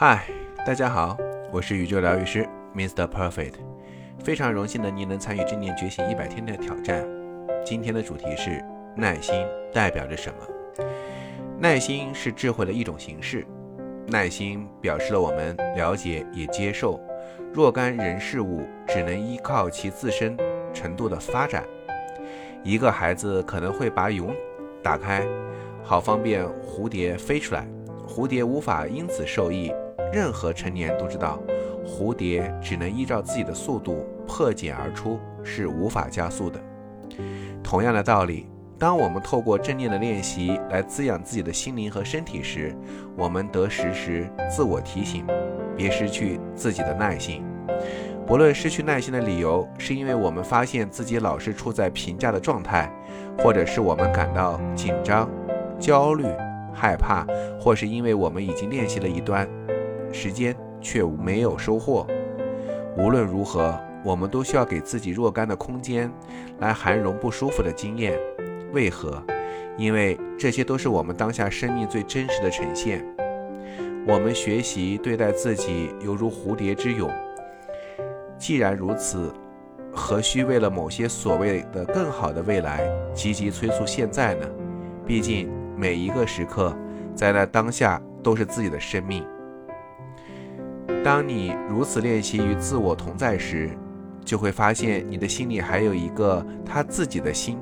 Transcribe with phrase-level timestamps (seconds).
[0.00, 0.28] 嗨，
[0.64, 1.16] 大家好，
[1.50, 3.04] 我是宇宙疗愈师 Mr.
[3.08, 3.54] Perfect，
[4.22, 7.04] 非常荣幸的您能参与正念觉醒一百天的挑战。
[7.64, 8.64] 今天的主题是
[8.94, 10.84] 耐心代表着什么？
[11.58, 13.44] 耐心是智慧的一种形式，
[14.06, 17.00] 耐心表示了我们了解也接受
[17.52, 20.36] 若干人事物，只能依靠其自身
[20.72, 21.64] 程度的发展。
[22.62, 24.32] 一个孩子可能会把蛹
[24.80, 25.26] 打开，
[25.82, 27.66] 好方便蝴蝶飞出来。
[28.06, 29.70] 蝴蝶无法因此受益。
[30.12, 31.38] 任何成年人都知道，
[31.86, 36.58] 蝴蝶只能依照自己的速度破茧而出，是无法加速的。
[37.62, 38.46] 同样的道理，
[38.78, 42.74] 当我们透过正念的练习来滋养自己的心灵和身体时，
[43.16, 45.26] 我们得时时自我提醒，
[45.76, 47.44] 别失去自己的耐心。
[48.26, 52.90] 不论失去耐心的理由是因为我们发现自己老是处在评价的状态，
[53.38, 55.28] 或者是我们感到紧张、
[55.78, 56.24] 焦虑。
[56.74, 57.26] 害怕，
[57.58, 59.48] 或是因为我们已经练习了一段
[60.12, 62.06] 时间却没有收获。
[62.96, 66.10] 无论如何，我们都需要给自己若干的空间，
[66.58, 68.18] 来涵容不舒服的经验。
[68.72, 69.22] 为何？
[69.76, 73.04] 因为这些都是我们当下生命最真实的呈现。
[74.06, 77.10] 我们学习对待自己，犹如蝴蝶之蛹。
[78.38, 79.32] 既然如此，
[79.92, 84.46] 何须为了某些所谓的更好的未来，积极催促现在呢？
[85.06, 85.48] 毕竟。
[85.78, 86.76] 每一个时刻，
[87.14, 89.24] 在那当下都是自己的生命。
[91.08, 93.70] 当你如此练习与自我同在时，
[94.26, 97.58] 就会发现你的心里还有一个他自己的心。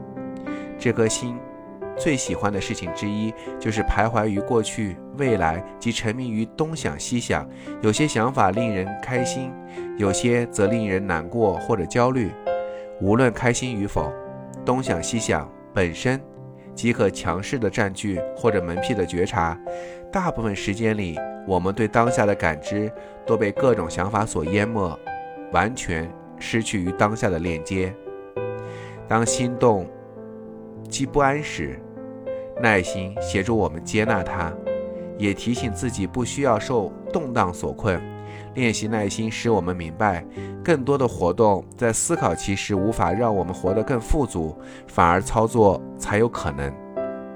[0.76, 1.36] 这颗心
[1.96, 7.48] 最喜欢的事情之一，就是徘徊于过去、未来及沉迷于东想西想。
[7.82, 9.52] 有些想法令人开心，
[9.96, 12.32] 有些则令人难过或者焦虑。
[13.00, 14.12] 无论开心与否，
[14.64, 16.20] 东想西想本身。
[16.76, 19.58] 即可强势的占据或者门僻的觉察，
[20.12, 22.92] 大部分时间里，我们对当下的感知
[23.24, 24.96] 都被各种想法所淹没，
[25.52, 27.92] 完全失去与当下的链接。
[29.08, 29.88] 当心动
[30.88, 31.80] 既不安时，
[32.60, 34.52] 耐心协助我们接纳它，
[35.16, 37.98] 也提醒自己不需要受动荡所困。
[38.56, 40.24] 练习耐心，使我们明白，
[40.64, 44.56] 更多的活动在思考其实无法让我们活得更富足，
[44.88, 46.72] 反而操作才有可能。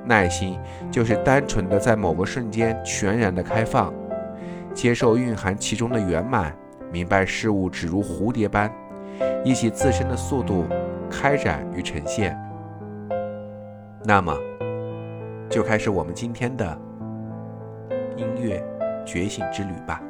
[0.07, 0.59] 耐心
[0.91, 3.93] 就是单纯的在某个瞬间全然的开放，
[4.73, 6.57] 接受蕴含其中的圆满，
[6.91, 8.73] 明白事物只如蝴蝶般，
[9.45, 10.65] 依其自身的速度
[11.11, 12.35] 开展与呈现。
[14.03, 14.35] 那么，
[15.51, 16.81] 就开始我们今天的
[18.17, 18.65] 音乐
[19.05, 20.01] 觉醒之旅吧。